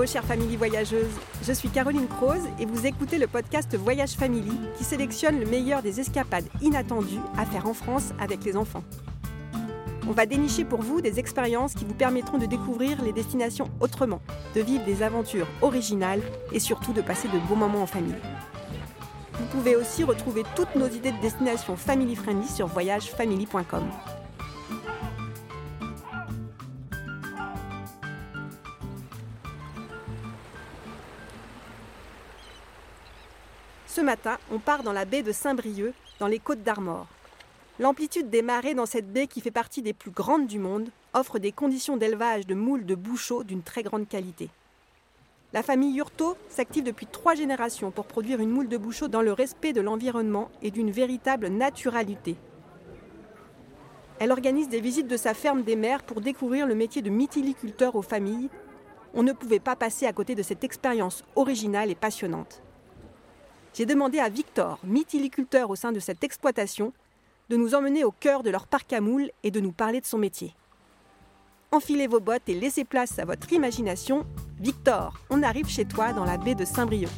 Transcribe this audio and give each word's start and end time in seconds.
Hello 0.00 0.10
chère 0.10 0.24
famille 0.24 0.56
voyageuse, 0.56 1.12
je 1.46 1.52
suis 1.52 1.68
Caroline 1.68 2.08
Croze 2.08 2.48
et 2.58 2.64
vous 2.64 2.86
écoutez 2.86 3.18
le 3.18 3.26
podcast 3.26 3.76
Voyage 3.76 4.12
Family 4.12 4.50
qui 4.78 4.82
sélectionne 4.82 5.38
le 5.38 5.44
meilleur 5.44 5.82
des 5.82 6.00
escapades 6.00 6.46
inattendues 6.62 7.20
à 7.36 7.44
faire 7.44 7.66
en 7.66 7.74
France 7.74 8.14
avec 8.18 8.42
les 8.44 8.56
enfants. 8.56 8.82
On 10.08 10.12
va 10.12 10.24
dénicher 10.24 10.64
pour 10.64 10.80
vous 10.80 11.02
des 11.02 11.18
expériences 11.18 11.74
qui 11.74 11.84
vous 11.84 11.92
permettront 11.92 12.38
de 12.38 12.46
découvrir 12.46 13.02
les 13.04 13.12
destinations 13.12 13.68
autrement, 13.78 14.22
de 14.54 14.62
vivre 14.62 14.86
des 14.86 15.02
aventures 15.02 15.48
originales 15.60 16.22
et 16.50 16.60
surtout 16.60 16.94
de 16.94 17.02
passer 17.02 17.28
de 17.28 17.38
beaux 17.46 17.54
moments 17.54 17.82
en 17.82 17.86
famille. 17.86 18.16
Vous 19.34 19.46
pouvez 19.48 19.76
aussi 19.76 20.02
retrouver 20.02 20.44
toutes 20.56 20.76
nos 20.76 20.88
idées 20.88 21.12
de 21.12 21.20
destinations 21.20 21.76
family 21.76 22.16
friendly 22.16 22.48
sur 22.48 22.68
voyagefamily.com. 22.68 23.82
Ce 33.92 34.00
matin, 34.00 34.38
on 34.52 34.60
part 34.60 34.84
dans 34.84 34.92
la 34.92 35.04
baie 35.04 35.24
de 35.24 35.32
Saint-Brieuc, 35.32 35.94
dans 36.20 36.28
les 36.28 36.38
côtes 36.38 36.62
d'Armor. 36.62 37.08
L'amplitude 37.80 38.30
des 38.30 38.40
marées 38.40 38.74
dans 38.74 38.86
cette 38.86 39.12
baie, 39.12 39.26
qui 39.26 39.40
fait 39.40 39.50
partie 39.50 39.82
des 39.82 39.92
plus 39.92 40.12
grandes 40.12 40.46
du 40.46 40.60
monde, 40.60 40.90
offre 41.12 41.40
des 41.40 41.50
conditions 41.50 41.96
d'élevage 41.96 42.46
de 42.46 42.54
moules 42.54 42.86
de 42.86 42.94
bouchot 42.94 43.42
d'une 43.42 43.64
très 43.64 43.82
grande 43.82 44.08
qualité. 44.08 44.48
La 45.52 45.64
famille 45.64 45.96
Hurto 45.96 46.36
s'active 46.48 46.84
depuis 46.84 47.06
trois 47.06 47.34
générations 47.34 47.90
pour 47.90 48.04
produire 48.04 48.38
une 48.38 48.50
moule 48.50 48.68
de 48.68 48.76
bouchot 48.76 49.08
dans 49.08 49.22
le 49.22 49.32
respect 49.32 49.72
de 49.72 49.80
l'environnement 49.80 50.52
et 50.62 50.70
d'une 50.70 50.92
véritable 50.92 51.48
naturalité. 51.48 52.36
Elle 54.20 54.30
organise 54.30 54.68
des 54.68 54.80
visites 54.80 55.08
de 55.08 55.16
sa 55.16 55.34
ferme 55.34 55.62
des 55.62 55.74
mers 55.74 56.04
pour 56.04 56.20
découvrir 56.20 56.68
le 56.68 56.76
métier 56.76 57.02
de 57.02 57.10
mythiliculteur 57.10 57.96
aux 57.96 58.02
familles. 58.02 58.50
On 59.14 59.24
ne 59.24 59.32
pouvait 59.32 59.58
pas 59.58 59.74
passer 59.74 60.06
à 60.06 60.12
côté 60.12 60.36
de 60.36 60.44
cette 60.44 60.62
expérience 60.62 61.24
originale 61.34 61.90
et 61.90 61.96
passionnante 61.96 62.62
j'ai 63.80 63.86
demandé 63.86 64.18
à 64.18 64.28
Victor, 64.28 64.78
mythiliculteur 64.84 65.70
au 65.70 65.74
sein 65.74 65.90
de 65.90 66.00
cette 66.00 66.22
exploitation, 66.22 66.92
de 67.48 67.56
nous 67.56 67.74
emmener 67.74 68.04
au 68.04 68.10
cœur 68.10 68.42
de 68.42 68.50
leur 68.50 68.66
parc 68.66 68.92
à 68.92 69.00
moules 69.00 69.30
et 69.42 69.50
de 69.50 69.58
nous 69.58 69.72
parler 69.72 70.02
de 70.02 70.06
son 70.06 70.18
métier. 70.18 70.54
Enfilez 71.72 72.06
vos 72.06 72.20
bottes 72.20 72.46
et 72.48 72.54
laissez 72.54 72.84
place 72.84 73.18
à 73.18 73.24
votre 73.24 73.50
imagination. 73.54 74.26
Victor, 74.58 75.18
on 75.30 75.42
arrive 75.42 75.66
chez 75.66 75.86
toi 75.86 76.12
dans 76.12 76.26
la 76.26 76.36
baie 76.36 76.54
de 76.54 76.66
Saint-Brieuc. 76.66 77.08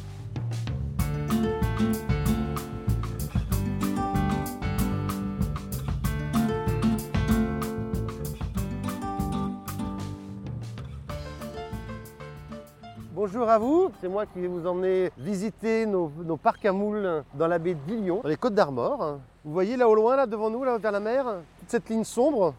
Bonjour 13.25 13.49
à 13.49 13.57
vous, 13.57 13.89
c'est 14.01 14.09
moi 14.09 14.25
qui 14.25 14.41
vais 14.41 14.49
vous 14.49 14.67
emmener 14.67 15.09
visiter 15.17 15.85
nos, 15.85 16.09
parcs 16.35 16.65
à 16.65 16.73
moules 16.73 17.23
dans 17.35 17.47
la 17.47 17.57
baie 17.57 17.73
d'Illion, 17.73 18.19
dans 18.21 18.27
les 18.27 18.35
côtes 18.35 18.53
d'Armor. 18.53 19.19
Vous 19.45 19.53
voyez 19.53 19.77
là 19.77 19.87
au 19.87 19.95
loin, 19.95 20.17
là 20.17 20.25
devant 20.25 20.49
nous, 20.49 20.65
là 20.65 20.77
vers 20.77 20.91
la 20.91 20.99
mer, 20.99 21.23
toute 21.57 21.69
cette 21.69 21.87
ligne 21.87 22.03
sombre, 22.03 22.53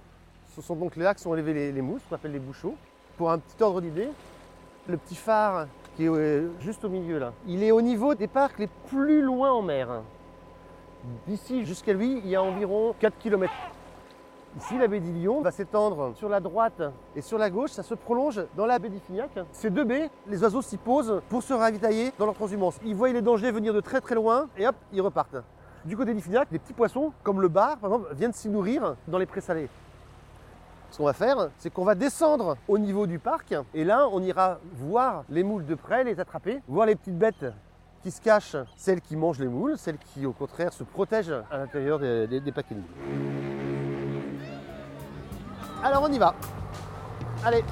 ce 0.57 0.63
sont 0.63 0.75
donc 0.75 0.97
les 0.97 1.03
lacs 1.03 1.19
sont 1.19 1.35
élevés 1.35 1.53
les, 1.53 1.71
les 1.71 1.83
mousses, 1.83 2.01
qu'on 2.09 2.15
appelle 2.15 2.33
les 2.33 2.39
bouchots. 2.39 2.77
Pour 3.19 3.31
un 3.31 3.37
petit 3.41 3.63
ordre 3.63 3.83
d'idée, 3.83 4.09
le 4.89 4.97
petit 4.97 5.17
phare 5.17 5.67
qui 5.97 6.07
est 6.07 6.09
euh, 6.09 6.49
juste 6.61 6.83
au 6.83 6.89
milieu 6.89 7.19
là, 7.19 7.35
il 7.47 7.63
est 7.63 7.71
au 7.71 7.83
niveau 7.83 8.15
des 8.15 8.27
parcs 8.27 8.59
les 8.59 8.71
plus 8.89 9.21
loin 9.21 9.53
en 9.53 9.61
mer. 9.61 10.01
D'ici 11.27 11.67
jusqu'à 11.67 11.93
lui, 11.93 12.23
il 12.25 12.29
y 12.31 12.37
a 12.37 12.43
environ 12.43 12.95
4 13.01 13.19
km. 13.19 13.53
Ici, 14.57 14.79
la 14.79 14.87
baie 14.87 15.01
d'Illion 15.01 15.41
va 15.41 15.51
s'étendre 15.51 16.13
sur 16.15 16.29
la 16.29 16.39
droite 16.39 16.81
et 17.17 17.23
sur 17.23 17.39
la 17.39 17.51
gauche. 17.51 17.71
Ça 17.71 17.83
se 17.83 17.95
prolonge 17.95 18.41
dans 18.57 18.67
la 18.67 18.79
baie 18.79 18.89
d'Ifignac. 18.89 19.31
Ces 19.51 19.69
deux 19.69 19.83
baies, 19.83 20.11
les 20.29 20.43
oiseaux 20.43 20.63
s'y 20.63 20.77
posent 20.77 21.21
pour 21.29 21.43
se 21.43 21.53
ravitailler 21.53 22.13
dans 22.19 22.27
leur 22.27 22.37
transhumance. 22.37 22.79
Ils 22.85 22.95
voient 22.95 23.13
les 23.13 23.21
dangers 23.21 23.51
venir 23.51 23.75
de 23.75 23.81
très 23.81 24.01
très 24.01 24.15
loin 24.15 24.49
et 24.57 24.69
hop, 24.69 24.77
ils 24.93 25.01
repartent. 25.01 25.43
Du 25.85 25.97
côté 25.97 26.15
d'Ifignac, 26.15 26.49
des 26.53 26.61
petits 26.61 26.73
poissons, 26.73 27.13
comme 27.25 27.41
le 27.41 27.49
bar 27.49 27.79
par 27.79 27.93
exemple, 27.93 28.15
viennent 28.15 28.33
s'y 28.33 28.49
nourrir 28.49 28.95
dans 29.09 29.19
les 29.19 29.27
prés 29.27 29.41
salés. 29.41 29.69
Ce 30.93 30.99
qu'on 30.99 31.05
va 31.05 31.13
faire, 31.13 31.51
c'est 31.59 31.71
qu'on 31.71 31.85
va 31.85 31.97
descendre 31.97 32.57
au 32.69 32.79
niveau 32.79 33.09
du 33.09 33.19
parc 33.19 33.57
et 33.75 33.83
là, 33.83 34.09
on 34.13 34.23
ira 34.23 34.61
voir 34.75 35.25
les 35.31 35.43
moules 35.43 35.67
de 35.67 35.75
près, 35.75 36.05
les 36.05 36.21
attraper, 36.21 36.63
voir 36.69 36.87
les 36.87 36.95
petites 36.95 37.19
bêtes 37.19 37.45
qui 38.05 38.13
se 38.13 38.21
cachent, 38.21 38.57
celles 38.77 39.01
qui 39.01 39.17
mangent 39.17 39.41
les 39.41 39.49
moules, 39.49 39.77
celles 39.77 39.99
qui 39.99 40.25
au 40.25 40.33
contraire 40.33 40.73
se 40.73 40.85
protègent 40.85 41.43
à 41.51 41.59
l'intérieur 41.59 41.99
des, 41.99 42.41
des 42.41 42.53
paquets 42.53 42.77
de 42.77 42.81
moules. 42.81 43.54
Alors 45.85 46.03
on 46.03 46.11
y 46.11 46.19
va. 46.19 46.35
Allez. 47.45 47.63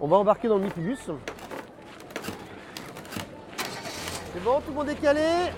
On 0.00 0.08
va 0.08 0.16
embarquer 0.16 0.48
dans 0.48 0.56
le 0.56 0.64
mitibus. 0.64 0.98
C'est 4.32 4.42
bon, 4.42 4.60
tout 4.60 4.70
le 4.70 4.74
monde 4.74 4.88
est 4.88 4.96
calé 4.96 5.52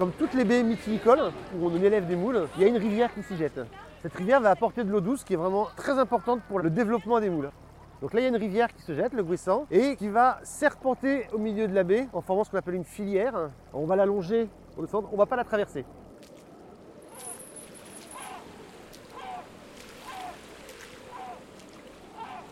Comme 0.00 0.10
toutes 0.18 0.34
les 0.34 0.44
baies 0.44 0.64
mytilicoles, 0.64 1.30
où 1.56 1.68
on 1.68 1.76
élève 1.76 2.08
des 2.08 2.16
moules, 2.16 2.48
il 2.56 2.62
y 2.62 2.64
a 2.64 2.68
une 2.68 2.76
rivière 2.76 3.14
qui 3.14 3.22
s'y 3.22 3.36
jette. 3.36 3.60
Cette 4.02 4.14
rivière 4.14 4.40
va 4.40 4.50
apporter 4.50 4.82
de 4.82 4.90
l'eau 4.90 5.00
douce 5.00 5.22
qui 5.22 5.34
est 5.34 5.36
vraiment 5.36 5.68
très 5.76 5.96
importante 5.96 6.40
pour 6.48 6.58
le 6.58 6.70
développement 6.70 7.20
des 7.20 7.30
moules. 7.30 7.50
Donc 8.00 8.14
là, 8.14 8.20
il 8.20 8.22
y 8.22 8.26
a 8.26 8.30
une 8.30 8.36
rivière 8.36 8.72
qui 8.72 8.80
se 8.82 8.94
jette, 8.94 9.12
le 9.12 9.22
Guissan, 9.22 9.66
et 9.70 9.94
qui 9.96 10.08
va 10.08 10.38
serpenter 10.42 11.26
au 11.34 11.38
milieu 11.38 11.68
de 11.68 11.74
la 11.74 11.82
baie 11.82 12.08
en 12.14 12.22
formant 12.22 12.44
ce 12.44 12.50
qu'on 12.50 12.56
appelle 12.56 12.74
une 12.74 12.84
filière. 12.84 13.50
On 13.74 13.84
va 13.84 13.94
la 13.94 14.06
longer 14.06 14.48
au 14.78 14.86
centre, 14.86 15.08
on 15.10 15.16
ne 15.16 15.18
va 15.18 15.26
pas 15.26 15.36
la 15.36 15.44
traverser. 15.44 15.84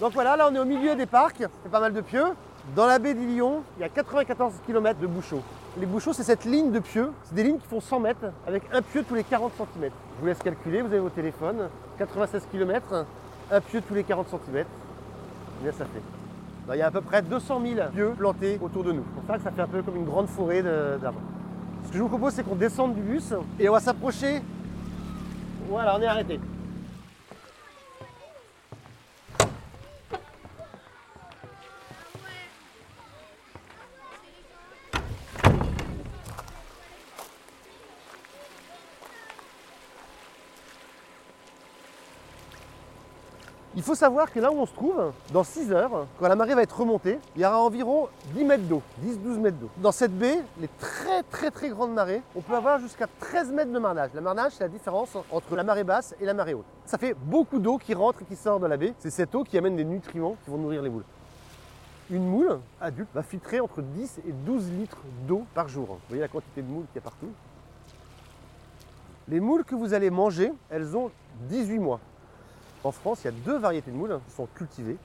Donc 0.01 0.13
voilà, 0.13 0.37
là 0.37 0.49
on 0.51 0.55
est 0.55 0.59
au 0.59 0.65
milieu 0.65 0.95
des 0.95 1.07
parcs, 1.07 1.43
c'est 1.63 1.71
pas 1.71 1.81
mal 1.81 1.93
de 1.93 2.03
pieux. 2.03 2.27
Dans 2.77 2.87
la 2.87 2.99
baie 2.99 3.15
d'Illion, 3.15 3.63
il 3.79 3.81
y 3.81 3.85
a 3.85 3.89
94 3.89 4.53
km 4.67 5.01
de 5.01 5.07
bouchots. 5.07 5.43
Les 5.79 5.87
bouchots, 5.87 6.13
c'est 6.13 6.23
cette 6.23 6.45
ligne 6.45 6.71
de 6.71 6.79
pieux. 6.81 7.11
C'est 7.25 7.35
des 7.35 7.43
lignes 7.43 7.59
qui 7.59 7.67
font 7.67 7.81
100 7.81 8.01
mètres 8.01 8.27
avec 8.47 8.63
un 8.73 8.83
pieu 8.83 9.03
tous 9.03 9.15
les 9.15 9.25
40 9.25 9.53
cm. 9.57 9.91
Je 10.17 10.21
vous 10.21 10.27
laisse 10.27 10.39
calculer, 10.39 10.83
vous 10.83 10.89
avez 10.89 10.99
vos 10.99 11.09
téléphones. 11.09 11.69
96 11.97 12.47
km, 12.53 13.07
un 13.51 13.61
pieu 13.61 13.81
tous 13.81 13.95
les 13.95 14.05
40 14.05 14.29
cm 14.29 14.67
ça 15.67 15.85
fait 15.85 16.03
Il 16.73 16.79
y 16.79 16.83
a 16.83 16.87
à 16.87 16.91
peu 16.91 17.01
près 17.01 17.23
200 17.23 17.61
000 17.63 17.89
pieux 17.93 18.13
plantés 18.17 18.59
autour 18.61 18.85
de 18.85 18.93
nous. 18.93 19.05
C'est 19.05 19.21
pour 19.21 19.27
ça 19.27 19.39
que 19.39 19.45
ça 19.45 19.51
fait 19.51 19.63
un 19.63 19.67
peu 19.67 19.83
comme 19.83 19.97
une 19.97 20.05
grande 20.05 20.29
forêt 20.29 20.63
d'arbres. 20.63 21.21
Ce 21.85 21.91
que 21.91 21.97
je 21.97 22.03
vous 22.03 22.09
propose, 22.09 22.35
c'est 22.35 22.43
qu'on 22.43 22.55
descende 22.55 22.95
du 22.95 23.01
bus 23.01 23.33
et 23.59 23.69
on 23.69 23.73
va 23.73 23.81
s'approcher. 23.81 24.43
Voilà, 25.69 25.97
on 25.97 26.03
est 26.03 26.07
arrêté. 26.07 26.39
Il 43.79 43.85
faut 43.85 43.95
savoir 43.95 44.33
que 44.33 44.41
là 44.41 44.51
où 44.51 44.57
on 44.57 44.67
se 44.67 44.73
trouve, 44.73 45.13
dans 45.33 45.45
6 45.45 45.71
heures, 45.71 46.09
quand 46.19 46.27
la 46.27 46.35
marée 46.35 46.57
va 46.57 46.65
être 46.65 46.81
remontée, 46.81 47.21
il 47.37 47.43
y 47.43 47.47
aura 47.47 47.63
environ 47.63 48.09
10 48.35 48.43
mètres 48.43 48.65
d'eau, 48.65 48.83
10-12 49.07 49.39
mètres 49.39 49.57
d'eau. 49.57 49.71
Dans 49.77 49.93
cette 49.93 50.19
baie, 50.19 50.43
les 50.61 50.67
très 50.81 51.23
très 51.23 51.53
très 51.53 51.69
grandes 51.69 51.93
marées, 51.93 52.21
on 52.35 52.41
peut 52.41 52.57
avoir 52.57 52.81
jusqu'à 52.81 53.07
13 53.21 53.53
mètres 53.53 53.71
de 53.71 53.79
marnage. 53.79 54.11
La 54.15 54.21
marnage, 54.21 54.51
c'est 54.57 54.65
la 54.65 54.69
différence 54.69 55.17
entre 55.31 55.55
la 55.55 55.63
marée 55.63 55.85
basse 55.85 56.13
et 56.21 56.25
la 56.25 56.35
marée 56.35 56.55
haute. 56.55 56.65
Ça 56.87 56.99
fait 56.99 57.15
beaucoup 57.15 57.61
d'eau 57.61 57.79
qui 57.79 57.95
rentre 57.95 58.23
et 58.23 58.25
qui 58.25 58.35
sort 58.35 58.59
de 58.59 58.67
la 58.67 58.77
baie. 58.77 58.95
C'est 58.99 59.11
cette 59.11 59.33
eau 59.37 59.45
qui 59.45 59.57
amène 59.57 59.77
des 59.77 59.85
nutriments 59.85 60.35
qui 60.45 60.51
vont 60.51 60.59
nourrir 60.59 60.83
les 60.83 60.91
moules. 60.91 61.05
Une 62.11 62.27
moule 62.27 62.59
adulte 62.81 63.11
va 63.15 63.23
filtrer 63.23 63.61
entre 63.61 63.81
10 63.81 64.23
et 64.27 64.33
12 64.33 64.73
litres 64.73 64.99
d'eau 65.29 65.45
par 65.55 65.69
jour. 65.69 65.87
Vous 65.87 65.99
voyez 66.09 66.23
la 66.23 66.27
quantité 66.27 66.63
de 66.63 66.67
moules 66.67 66.87
qu'il 66.87 66.97
y 66.97 66.99
a 66.99 67.03
partout 67.03 67.31
Les 69.29 69.39
moules 69.39 69.63
que 69.63 69.77
vous 69.77 69.95
allez 69.95 70.11
manger, 70.11 70.53
elles 70.69 70.97
ont 70.97 71.13
18 71.43 71.79
mois. 71.79 72.01
En 72.85 72.93
France, 72.93 73.23
il 73.23 73.25
y 73.25 73.29
a 73.29 73.33
deux 73.33 73.59
variétés 73.59 73.91
de 73.91 73.97
moules 73.97 74.21
qui 74.27 74.35
sont 74.35 74.47
cultivées. 74.55 74.97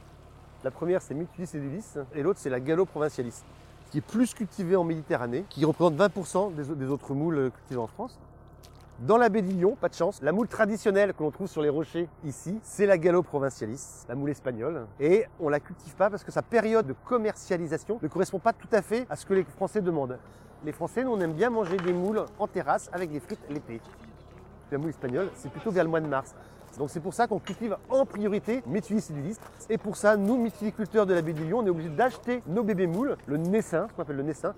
La 0.63 0.71
première, 0.71 1.01
c'est 1.01 1.15
Mutulis 1.15 1.49
edulis 1.53 1.85
et 2.13 2.21
l'autre, 2.21 2.39
c'est 2.39 2.49
la 2.49 2.59
Gallo 2.59 2.85
provincialis, 2.85 3.43
qui 3.89 3.97
est 3.97 4.01
plus 4.01 4.33
cultivée 4.33 4.75
en 4.75 4.83
Méditerranée, 4.83 5.43
qui 5.49 5.65
représente 5.65 5.95
20% 5.95 6.53
des, 6.53 6.87
autres 6.87 7.13
moules 7.13 7.51
cultivées 7.51 7.81
en 7.81 7.87
France. 7.87 8.19
Dans 8.99 9.17
la 9.17 9.27
baie 9.27 9.41
d'Illion, 9.41 9.75
pas 9.75 9.89
de 9.89 9.95
chance, 9.95 10.21
la 10.21 10.31
moule 10.31 10.47
traditionnelle 10.47 11.13
que 11.13 11.23
l'on 11.23 11.31
trouve 11.31 11.47
sur 11.47 11.63
les 11.63 11.69
rochers 11.69 12.07
ici, 12.23 12.59
c'est 12.61 12.85
la 12.85 12.99
Gallo 12.99 13.23
provincialis, 13.23 14.05
la 14.07 14.13
moule 14.13 14.29
espagnole. 14.29 14.85
Et 14.99 15.25
on 15.39 15.49
la 15.49 15.59
cultive 15.59 15.95
pas 15.95 16.11
parce 16.11 16.23
que 16.23 16.31
sa 16.31 16.43
période 16.43 16.85
de 16.85 16.95
commercialisation 17.03 17.99
ne 18.01 18.07
correspond 18.07 18.39
pas 18.39 18.53
tout 18.53 18.69
à 18.71 18.83
fait 18.83 19.07
à 19.09 19.15
ce 19.15 19.25
que 19.25 19.33
les 19.33 19.43
Français 19.43 19.81
demandent. 19.81 20.19
Les 20.63 20.71
Français, 20.71 21.03
nous, 21.03 21.11
on 21.11 21.19
aime 21.19 21.33
bien 21.33 21.49
manger 21.49 21.77
des 21.77 21.91
moules 21.91 22.23
en 22.37 22.47
terrasse 22.47 22.89
avec 22.93 23.11
des 23.11 23.19
frites 23.19 23.41
l'été. 23.49 23.81
La 24.71 24.77
moule 24.77 24.91
espagnole, 24.91 25.29
c'est 25.35 25.51
plutôt 25.51 25.71
vers 25.71 25.83
le 25.83 25.89
mois 25.89 25.99
de 25.99 26.07
mars. 26.07 26.33
Donc 26.77 26.89
c'est 26.89 26.99
pour 26.99 27.13
ça 27.13 27.27
qu'on 27.27 27.39
cultive 27.39 27.77
en 27.89 28.05
priorité 28.05 28.63
Mytilus 28.65 29.03
edulis. 29.11 29.37
Et 29.69 29.77
pour 29.77 29.95
ça, 29.95 30.17
nous, 30.17 30.37
mytiliculteurs 30.37 31.05
de 31.05 31.13
la 31.13 31.21
baie 31.21 31.33
du 31.33 31.47
Lion, 31.47 31.59
on 31.59 31.65
est 31.65 31.69
obligé 31.69 31.89
d'acheter 31.89 32.41
nos 32.47 32.63
bébés 32.63 32.87
moules, 32.87 33.17
le 33.27 33.37
naissin, 33.37 33.87
ce 33.89 33.93
qu'on 33.93 34.01
appelle 34.01 34.17
le 34.17 34.23
naissin, 34.23 34.53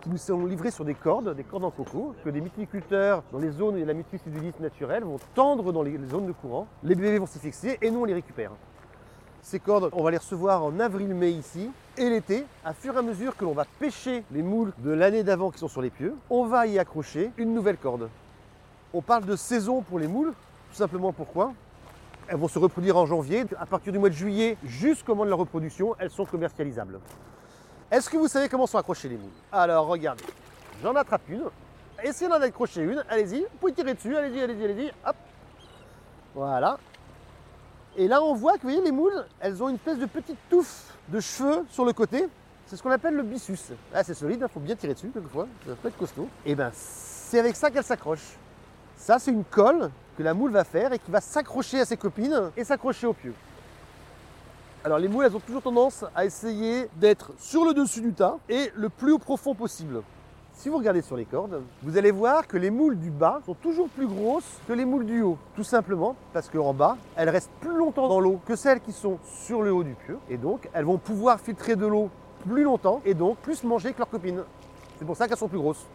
qui 0.00 0.08
nous 0.08 0.16
sont 0.16 0.46
livrés 0.46 0.70
sur 0.70 0.84
des 0.84 0.94
cordes, 0.94 1.34
des 1.34 1.44
cordes 1.44 1.64
en 1.64 1.70
coco, 1.70 2.14
que 2.24 2.30
des 2.30 2.40
mytiliculteurs 2.40 3.22
dans 3.32 3.38
les 3.38 3.50
zones 3.50 3.74
où 3.74 3.78
il 3.78 3.86
y 3.86 3.90
a 3.90 3.92
la 3.92 3.92
edulis 3.92 4.52
naturelle 4.60 5.04
vont 5.04 5.18
tendre 5.34 5.72
dans 5.72 5.82
les 5.82 5.98
zones 6.10 6.26
de 6.26 6.32
courant. 6.32 6.66
Les 6.82 6.94
bébés 6.94 7.18
vont 7.18 7.26
s'y 7.26 7.38
fixer 7.38 7.78
et 7.80 7.90
nous, 7.90 8.00
on 8.00 8.04
les 8.04 8.14
récupère. 8.14 8.50
Ces 9.42 9.58
cordes, 9.58 9.90
on 9.92 10.02
va 10.02 10.10
les 10.10 10.18
recevoir 10.18 10.64
en 10.64 10.78
avril-mai 10.80 11.30
ici. 11.30 11.70
Et 11.96 12.08
l'été, 12.10 12.44
à 12.64 12.74
fur 12.74 12.94
et 12.94 12.98
à 12.98 13.02
mesure 13.02 13.36
que 13.36 13.44
l'on 13.44 13.52
va 13.52 13.64
pêcher 13.78 14.24
les 14.32 14.42
moules 14.42 14.72
de 14.78 14.90
l'année 14.90 15.22
d'avant 15.22 15.50
qui 15.50 15.58
sont 15.58 15.68
sur 15.68 15.82
les 15.82 15.90
pieux, 15.90 16.14
on 16.28 16.44
va 16.44 16.66
y 16.66 16.78
accrocher 16.78 17.30
une 17.36 17.54
nouvelle 17.54 17.76
corde. 17.76 18.08
On 18.92 19.02
parle 19.02 19.24
de 19.24 19.36
saison 19.36 19.82
pour 19.82 19.98
les 19.98 20.08
moules, 20.08 20.32
tout 20.70 20.76
simplement 20.76 21.12
pourquoi 21.12 21.52
Elles 22.28 22.36
vont 22.36 22.48
se 22.48 22.58
reproduire 22.58 22.96
en 22.96 23.06
janvier. 23.06 23.44
À 23.58 23.66
partir 23.66 23.92
du 23.92 23.98
mois 23.98 24.08
de 24.08 24.14
juillet 24.14 24.56
jusqu'au 24.64 25.14
moment 25.14 25.24
de 25.24 25.30
la 25.30 25.36
reproduction, 25.36 25.94
elles 25.98 26.10
sont 26.10 26.24
commercialisables. 26.24 27.00
Est-ce 27.90 28.08
que 28.08 28.16
vous 28.16 28.28
savez 28.28 28.48
comment 28.48 28.66
sont 28.66 28.78
accrochées 28.78 29.08
les 29.08 29.16
moules? 29.16 29.30
Alors 29.50 29.86
regardez, 29.86 30.24
j'en 30.82 30.94
attrape 30.94 31.28
une. 31.28 31.44
Essayez 32.02 32.30
d'en 32.30 32.40
accrocher 32.40 32.82
une, 32.82 33.04
allez-y, 33.08 33.40
vous 33.40 33.58
pouvez 33.60 33.72
tirer 33.72 33.94
dessus, 33.94 34.16
allez-y, 34.16 34.40
allez-y, 34.40 34.64
allez-y, 34.64 34.92
hop. 35.06 35.16
Voilà, 36.34 36.78
et 37.96 38.06
là, 38.06 38.22
on 38.22 38.34
voit 38.34 38.52
que 38.52 38.62
vous 38.62 38.68
voyez, 38.68 38.82
les 38.82 38.92
moules, 38.92 39.24
elles 39.40 39.62
ont 39.62 39.68
une 39.68 39.74
espèce 39.74 39.98
de 39.98 40.06
petite 40.06 40.38
touffe 40.48 40.96
de 41.08 41.20
cheveux 41.20 41.64
sur 41.70 41.84
le 41.84 41.92
côté. 41.92 42.28
C'est 42.66 42.76
ce 42.76 42.82
qu'on 42.82 42.90
appelle 42.90 43.14
le 43.14 43.22
byssus. 43.22 43.58
Ah, 43.92 44.04
c'est 44.04 44.14
solide, 44.14 44.38
il 44.40 44.44
hein, 44.44 44.48
faut 44.48 44.60
bien 44.60 44.76
tirer 44.76 44.94
dessus 44.94 45.10
quelquefois, 45.12 45.48
ça 45.66 45.74
peut 45.74 45.88
être 45.88 45.98
costaud. 45.98 46.28
Et 46.46 46.54
bien, 46.54 46.70
c'est 46.72 47.40
avec 47.40 47.56
ça 47.56 47.70
qu'elle 47.70 47.84
s'accroche. 47.84 48.36
Ça, 48.96 49.18
c'est 49.18 49.32
une 49.32 49.44
colle 49.44 49.90
que 50.20 50.24
la 50.24 50.34
moule 50.34 50.50
va 50.50 50.64
faire 50.64 50.92
et 50.92 50.98
qui 50.98 51.10
va 51.10 51.22
s'accrocher 51.22 51.80
à 51.80 51.86
ses 51.86 51.96
copines 51.96 52.50
et 52.54 52.62
s'accrocher 52.62 53.06
au 53.06 53.14
pieu. 53.14 53.32
Alors 54.84 54.98
les 54.98 55.08
moules, 55.08 55.24
elles 55.24 55.34
ont 55.34 55.40
toujours 55.40 55.62
tendance 55.62 56.04
à 56.14 56.26
essayer 56.26 56.90
d'être 56.96 57.32
sur 57.38 57.64
le 57.64 57.72
dessus 57.72 58.02
du 58.02 58.12
tas 58.12 58.36
et 58.46 58.70
le 58.74 58.90
plus 58.90 59.12
haut 59.12 59.18
profond 59.18 59.54
possible. 59.54 60.02
Si 60.52 60.68
vous 60.68 60.76
regardez 60.76 61.00
sur 61.00 61.16
les 61.16 61.24
cordes, 61.24 61.62
vous 61.82 61.96
allez 61.96 62.10
voir 62.10 62.46
que 62.46 62.58
les 62.58 62.68
moules 62.68 62.98
du 62.98 63.10
bas 63.10 63.40
sont 63.46 63.54
toujours 63.54 63.88
plus 63.88 64.06
grosses 64.06 64.58
que 64.68 64.74
les 64.74 64.84
moules 64.84 65.06
du 65.06 65.22
haut. 65.22 65.38
Tout 65.56 65.64
simplement 65.64 66.14
parce 66.34 66.50
qu'en 66.50 66.74
bas, 66.74 66.98
elles 67.16 67.30
restent 67.30 67.52
plus 67.58 67.74
longtemps 67.74 68.08
dans 68.08 68.20
l'eau 68.20 68.40
que 68.44 68.56
celles 68.56 68.80
qui 68.80 68.92
sont 68.92 69.18
sur 69.24 69.62
le 69.62 69.72
haut 69.72 69.84
du 69.84 69.94
pieu. 69.94 70.18
Et 70.28 70.36
donc, 70.36 70.68
elles 70.74 70.84
vont 70.84 70.98
pouvoir 70.98 71.40
filtrer 71.40 71.76
de 71.76 71.86
l'eau 71.86 72.10
plus 72.46 72.64
longtemps 72.64 73.00
et 73.06 73.14
donc 73.14 73.38
plus 73.38 73.64
manger 73.64 73.94
que 73.94 73.98
leurs 74.00 74.10
copines. 74.10 74.42
C'est 74.98 75.06
pour 75.06 75.16
ça 75.16 75.26
qu'elles 75.26 75.38
sont 75.38 75.48
plus 75.48 75.56
grosses. 75.56 75.86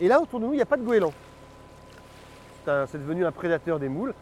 Et 0.00 0.08
là, 0.08 0.20
autour 0.20 0.40
de 0.40 0.46
nous, 0.46 0.52
il 0.52 0.56
n'y 0.56 0.62
a 0.62 0.66
pas 0.66 0.76
de 0.76 0.82
goéland. 0.82 1.12
C'est 2.64 2.98
devenu 2.98 3.24
un 3.26 3.32
prédateur 3.32 3.78
des 3.78 3.88
moules. 3.88 4.14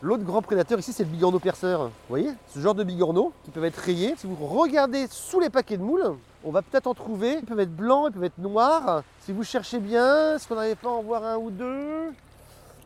L'autre 0.00 0.24
grand 0.24 0.42
prédateur 0.42 0.80
ici, 0.80 0.92
c'est 0.92 1.04
le 1.04 1.10
bigorneau 1.10 1.38
perceur. 1.38 1.84
Vous 1.84 1.90
voyez 2.08 2.30
Ce 2.48 2.58
genre 2.58 2.74
de 2.74 2.82
bigorneaux 2.82 3.32
qui 3.44 3.52
peuvent 3.52 3.64
être 3.64 3.76
rayés. 3.76 4.14
Si 4.16 4.26
vous 4.26 4.34
regardez 4.34 5.06
sous 5.08 5.38
les 5.38 5.48
paquets 5.48 5.76
de 5.76 5.82
moules, 5.82 6.16
on 6.42 6.50
va 6.50 6.62
peut-être 6.62 6.88
en 6.88 6.94
trouver. 6.94 7.34
Ils 7.34 7.44
peuvent 7.44 7.60
être 7.60 7.74
blancs, 7.74 8.08
ils 8.08 8.14
peuvent 8.14 8.24
être 8.24 8.38
noirs. 8.38 9.04
Si 9.20 9.30
vous 9.30 9.44
cherchez 9.44 9.78
bien, 9.78 10.34
est-ce 10.34 10.48
qu'on 10.48 10.56
n'arrive 10.56 10.76
pas 10.76 10.88
à 10.88 10.92
en 10.92 11.02
voir 11.02 11.22
un 11.24 11.36
ou 11.36 11.50
deux? 11.50 12.12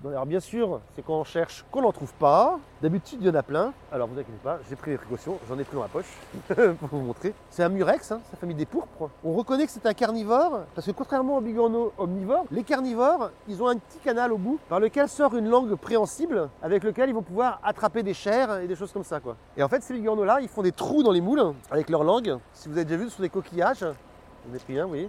Alors 0.04 0.26
bien 0.26 0.40
sûr, 0.40 0.80
c'est 0.94 1.04
quand 1.04 1.20
on 1.20 1.24
cherche 1.24 1.64
qu'on 1.70 1.82
n'en 1.82 1.92
trouve 1.92 2.12
pas. 2.14 2.58
D'habitude, 2.82 3.18
il 3.20 3.26
y 3.26 3.30
en 3.30 3.34
a 3.34 3.42
plein. 3.42 3.72
Alors 3.90 4.08
vous 4.08 4.14
inquiétez 4.14 4.38
pas, 4.42 4.58
j'ai 4.68 4.76
pris 4.76 4.90
les 4.90 4.98
précautions, 4.98 5.38
j'en 5.48 5.58
ai 5.58 5.64
pris 5.64 5.76
dans 5.76 5.82
la 5.82 5.88
poche 5.88 6.12
pour 6.54 6.88
vous 6.90 7.00
montrer. 7.00 7.32
C'est 7.50 7.62
un 7.62 7.68
murex, 7.68 8.12
hein, 8.12 8.20
sa 8.30 8.36
famille 8.36 8.56
des 8.56 8.66
pourpres. 8.66 9.10
On 9.24 9.32
reconnaît 9.32 9.64
que 9.66 9.72
c'est 9.72 9.86
un 9.86 9.94
carnivore 9.94 10.60
parce 10.74 10.86
que 10.86 10.92
contrairement 10.92 11.38
aux 11.38 11.40
bigorneaux 11.40 11.92
omnivores, 11.98 12.44
les 12.50 12.62
carnivores, 12.62 13.30
ils 13.48 13.62
ont 13.62 13.68
un 13.68 13.76
petit 13.76 13.98
canal 13.98 14.32
au 14.32 14.38
bout 14.38 14.58
par 14.68 14.80
lequel 14.80 15.08
sort 15.08 15.34
une 15.34 15.48
langue 15.48 15.74
préhensible 15.76 16.48
avec 16.62 16.84
lequel 16.84 17.08
ils 17.08 17.14
vont 17.14 17.22
pouvoir 17.22 17.60
attraper 17.64 18.02
des 18.02 18.14
chairs 18.14 18.60
et 18.60 18.66
des 18.66 18.76
choses 18.76 18.92
comme 18.92 19.04
ça. 19.04 19.20
Et 19.56 19.62
en 19.62 19.68
fait, 19.68 19.82
ces 19.82 19.94
bigorneaux-là, 19.94 20.40
ils 20.42 20.48
font 20.48 20.62
des 20.62 20.72
trous 20.72 21.02
dans 21.02 21.12
les 21.12 21.22
moules 21.22 21.54
avec 21.70 21.88
leur 21.88 22.04
langue. 22.04 22.36
Si 22.52 22.68
vous 22.68 22.76
avez 22.76 22.84
déjà 22.84 23.02
vu 23.02 23.08
sur 23.08 23.22
des 23.22 23.30
coquillages, 23.30 23.80
j'en 23.80 24.54
ai 24.54 24.58
pris 24.58 24.78
un, 24.78 24.86
vous. 24.86 25.08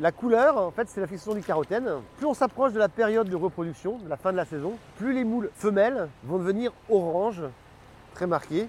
La 0.00 0.12
couleur, 0.12 0.56
en 0.56 0.70
fait, 0.70 0.88
c'est 0.88 1.02
la 1.02 1.06
fixation 1.06 1.34
du 1.34 1.42
carotène. 1.42 1.86
Plus 2.16 2.26
on 2.26 2.32
s'approche 2.32 2.72
de 2.72 2.78
la 2.78 2.88
période 2.88 3.28
de 3.28 3.36
reproduction, 3.36 3.98
de 3.98 4.08
la 4.08 4.16
fin 4.16 4.32
de 4.32 4.36
la 4.38 4.46
saison, 4.46 4.72
plus 4.96 5.12
les 5.12 5.24
moules 5.24 5.50
femelles 5.54 6.08
vont 6.24 6.38
devenir 6.38 6.72
orange, 6.88 7.42
très 8.14 8.26
marquées, 8.26 8.66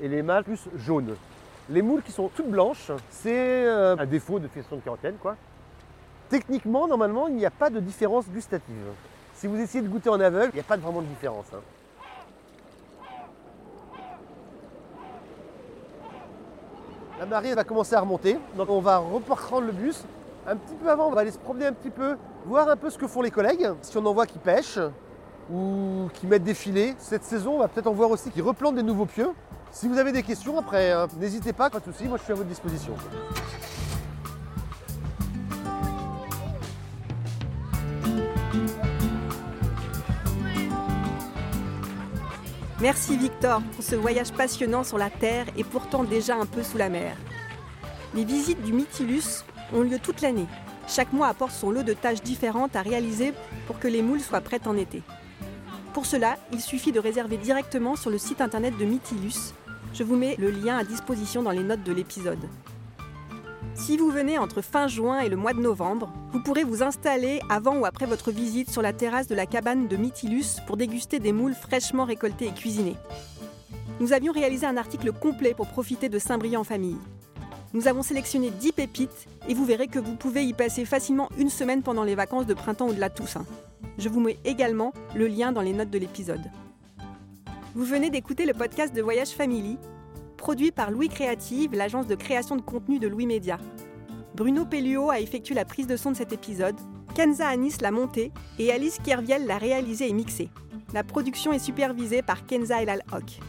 et 0.00 0.06
les 0.06 0.22
mâles 0.22 0.44
plus 0.44 0.68
jaunes. 0.76 1.16
Les 1.68 1.82
moules 1.82 2.02
qui 2.02 2.12
sont 2.12 2.28
toutes 2.28 2.48
blanches, 2.48 2.92
c'est 3.10 3.66
euh, 3.66 3.96
un 3.98 4.06
défaut 4.06 4.38
de 4.38 4.46
fixation 4.46 4.76
de 4.76 4.82
carotène, 4.82 5.16
quoi. 5.20 5.34
Techniquement, 6.28 6.86
normalement, 6.86 7.26
il 7.26 7.34
n'y 7.34 7.46
a 7.46 7.50
pas 7.50 7.70
de 7.70 7.80
différence 7.80 8.28
gustative. 8.28 8.92
Si 9.34 9.48
vous 9.48 9.56
essayez 9.56 9.82
de 9.82 9.88
goûter 9.88 10.10
en 10.10 10.20
aveugle, 10.20 10.50
il 10.52 10.56
n'y 10.56 10.60
a 10.60 10.64
pas 10.64 10.76
vraiment 10.76 11.02
de 11.02 11.06
différence. 11.06 11.46
Hein. 11.52 11.60
La 17.18 17.26
marée 17.26 17.52
va 17.52 17.64
commencer 17.64 17.96
à 17.96 18.00
remonter, 18.00 18.38
donc 18.56 18.70
on 18.70 18.80
va 18.80 18.98
reprendre 18.98 19.66
le 19.66 19.72
bus 19.72 20.04
un 20.48 20.56
petit 20.56 20.74
peu 20.74 20.90
avant, 20.90 21.08
on 21.08 21.12
va 21.12 21.20
aller 21.20 21.30
se 21.30 21.38
promener 21.38 21.66
un 21.66 21.72
petit 21.72 21.90
peu, 21.90 22.16
voir 22.46 22.68
un 22.68 22.76
peu 22.76 22.88
ce 22.88 22.96
que 22.96 23.06
font 23.06 23.20
les 23.20 23.30
collègues, 23.30 23.68
si 23.82 23.96
on 23.98 24.06
en 24.06 24.14
voit 24.14 24.26
qui 24.26 24.38
pêchent 24.38 24.78
ou 25.52 26.08
qui 26.14 26.26
mettent 26.26 26.44
des 26.44 26.54
filets. 26.54 26.94
Cette 26.98 27.24
saison, 27.24 27.56
on 27.56 27.58
va 27.58 27.68
peut-être 27.68 27.86
en 27.86 27.92
voir 27.92 28.10
aussi 28.10 28.30
qui 28.30 28.40
replantent 28.40 28.76
des 28.76 28.82
nouveaux 28.82 29.06
pieux. 29.06 29.30
Si 29.70 29.88
vous 29.88 29.98
avez 29.98 30.12
des 30.12 30.22
questions 30.22 30.58
après, 30.58 30.92
hein, 30.92 31.06
n'hésitez 31.18 31.52
pas, 31.52 31.68
pas 31.68 31.80
de 31.80 31.84
soucis, 31.84 32.08
moi 32.08 32.16
je 32.16 32.24
suis 32.24 32.32
à 32.32 32.36
votre 32.36 32.48
disposition. 32.48 32.94
Merci 42.80 43.16
Victor 43.16 43.60
pour 43.74 43.84
ce 43.84 43.96
voyage 43.96 44.32
passionnant 44.32 44.84
sur 44.84 44.98
la 44.98 45.10
Terre 45.10 45.46
et 45.56 45.64
pourtant 45.64 46.04
déjà 46.04 46.36
un 46.36 46.46
peu 46.46 46.62
sous 46.62 46.78
la 46.78 46.88
mer. 46.88 47.16
Les 48.14 48.24
visites 48.24 48.62
du 48.62 48.72
Mytilus 48.72 49.44
ont 49.72 49.82
lieu 49.82 49.98
toute 49.98 50.20
l'année. 50.20 50.46
Chaque 50.86 51.12
mois 51.12 51.28
apporte 51.28 51.52
son 51.52 51.70
lot 51.70 51.82
de 51.82 51.92
tâches 51.92 52.22
différentes 52.22 52.76
à 52.76 52.82
réaliser 52.82 53.34
pour 53.66 53.78
que 53.78 53.88
les 53.88 54.02
moules 54.02 54.20
soient 54.20 54.40
prêtes 54.40 54.66
en 54.66 54.76
été. 54.76 55.02
Pour 55.92 56.06
cela, 56.06 56.36
il 56.52 56.60
suffit 56.60 56.92
de 56.92 57.00
réserver 57.00 57.36
directement 57.36 57.96
sur 57.96 58.10
le 58.10 58.18
site 58.18 58.40
internet 58.40 58.76
de 58.78 58.84
Mytilus. 58.84 59.52
Je 59.94 60.04
vous 60.04 60.16
mets 60.16 60.36
le 60.38 60.50
lien 60.50 60.76
à 60.78 60.84
disposition 60.84 61.42
dans 61.42 61.50
les 61.50 61.62
notes 61.62 61.82
de 61.82 61.92
l'épisode. 61.92 62.48
Si 63.74 63.96
vous 63.96 64.10
venez 64.10 64.38
entre 64.38 64.60
fin 64.60 64.88
juin 64.88 65.20
et 65.20 65.28
le 65.28 65.36
mois 65.36 65.52
de 65.52 65.60
novembre, 65.60 66.10
vous 66.32 66.42
pourrez 66.42 66.64
vous 66.64 66.82
installer 66.82 67.40
avant 67.48 67.78
ou 67.78 67.86
après 67.86 68.06
votre 68.06 68.30
visite 68.30 68.70
sur 68.70 68.82
la 68.82 68.92
terrasse 68.92 69.28
de 69.28 69.34
la 69.34 69.46
cabane 69.46 69.88
de 69.88 69.96
Mytilus 69.96 70.60
pour 70.66 70.76
déguster 70.76 71.20
des 71.20 71.32
moules 71.32 71.54
fraîchement 71.54 72.04
récoltés 72.04 72.46
et 72.46 72.52
cuisinés. 72.52 72.96
Nous 74.00 74.12
avions 74.12 74.32
réalisé 74.32 74.66
un 74.66 74.76
article 74.76 75.12
complet 75.12 75.54
pour 75.54 75.68
profiter 75.68 76.08
de 76.08 76.18
Saint-Brieuc 76.18 76.58
en 76.58 76.64
famille. 76.64 76.98
Nous 77.74 77.86
avons 77.86 78.02
sélectionné 78.02 78.50
10 78.50 78.72
pépites 78.72 79.26
et 79.46 79.52
vous 79.52 79.66
verrez 79.66 79.88
que 79.88 79.98
vous 79.98 80.16
pouvez 80.16 80.44
y 80.44 80.54
passer 80.54 80.86
facilement 80.86 81.28
une 81.36 81.50
semaine 81.50 81.82
pendant 81.82 82.02
les 82.02 82.14
vacances 82.14 82.46
de 82.46 82.54
printemps 82.54 82.88
ou 82.88 82.94
de 82.94 83.00
la 83.00 83.10
Toussaint. 83.10 83.44
Je 83.98 84.08
vous 84.08 84.20
mets 84.20 84.38
également 84.46 84.94
le 85.14 85.26
lien 85.26 85.52
dans 85.52 85.60
les 85.60 85.74
notes 85.74 85.90
de 85.90 85.98
l'épisode. 85.98 86.50
Vous 87.74 87.84
venez 87.84 88.08
d'écouter 88.08 88.46
le 88.46 88.54
podcast 88.54 88.94
de 88.94 89.02
Voyage 89.02 89.30
Family, 89.30 89.76
produit 90.38 90.70
par 90.70 90.90
Louis 90.90 91.10
Créative, 91.10 91.74
l'agence 91.74 92.06
de 92.06 92.14
création 92.14 92.56
de 92.56 92.62
contenu 92.62 92.98
de 92.98 93.06
Louis 93.06 93.26
Média. 93.26 93.58
Bruno 94.34 94.64
Pelluo 94.64 95.10
a 95.10 95.20
effectué 95.20 95.54
la 95.54 95.66
prise 95.66 95.86
de 95.86 95.96
son 95.96 96.12
de 96.12 96.16
cet 96.16 96.32
épisode, 96.32 96.76
Kenza 97.14 97.48
Anis 97.48 97.82
l'a 97.82 97.90
monté 97.90 98.32
et 98.58 98.72
Alice 98.72 98.98
Kerviel 99.04 99.46
l'a 99.46 99.58
réalisé 99.58 100.08
et 100.08 100.12
mixé. 100.14 100.48
La 100.94 101.04
production 101.04 101.52
est 101.52 101.58
supervisée 101.58 102.22
par 102.22 102.46
Kenza 102.46 102.80
Elal 102.80 103.02
Hock. 103.12 103.40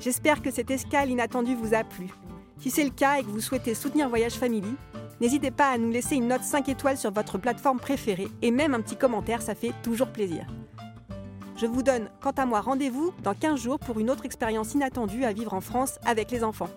J'espère 0.00 0.42
que 0.42 0.50
cette 0.50 0.70
escale 0.72 1.10
inattendue 1.10 1.54
vous 1.54 1.74
a 1.74 1.84
plu. 1.84 2.08
Si 2.64 2.70
c'est 2.70 2.84
le 2.84 2.88
cas 2.88 3.18
et 3.18 3.22
que 3.22 3.28
vous 3.28 3.42
souhaitez 3.42 3.74
soutenir 3.74 4.08
Voyage 4.08 4.36
Family, 4.36 4.74
n'hésitez 5.20 5.50
pas 5.50 5.68
à 5.68 5.76
nous 5.76 5.90
laisser 5.90 6.14
une 6.16 6.28
note 6.28 6.42
5 6.42 6.66
étoiles 6.70 6.96
sur 6.96 7.10
votre 7.10 7.36
plateforme 7.36 7.78
préférée 7.78 8.28
et 8.40 8.50
même 8.50 8.72
un 8.72 8.80
petit 8.80 8.96
commentaire, 8.96 9.42
ça 9.42 9.54
fait 9.54 9.74
toujours 9.82 10.08
plaisir. 10.08 10.46
Je 11.58 11.66
vous 11.66 11.82
donne, 11.82 12.08
quant 12.22 12.30
à 12.30 12.46
moi, 12.46 12.62
rendez-vous 12.62 13.12
dans 13.22 13.34
15 13.34 13.60
jours 13.60 13.78
pour 13.78 14.00
une 14.00 14.08
autre 14.08 14.24
expérience 14.24 14.72
inattendue 14.72 15.26
à 15.26 15.34
vivre 15.34 15.52
en 15.52 15.60
France 15.60 15.98
avec 16.06 16.30
les 16.30 16.42
enfants. 16.42 16.70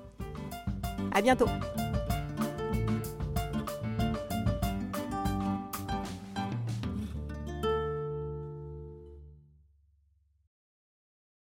À 1.13 1.21
bientôt! 1.21 1.47